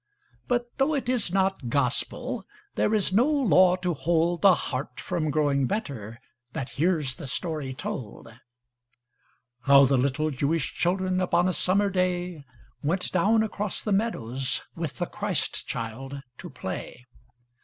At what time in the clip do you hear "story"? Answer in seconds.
7.27-7.75